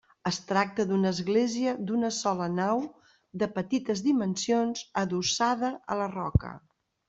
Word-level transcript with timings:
Es 0.27 0.37
tracta 0.51 0.85
d'una 0.91 1.11
església 1.15 1.73
d'una 1.91 2.09
sola 2.21 2.49
nau 2.61 2.83
de 3.43 3.51
petites 3.61 4.03
dimensions 4.09 4.85
adossada 5.07 5.75
a 5.97 6.03
la 6.05 6.13
roca. 6.19 6.57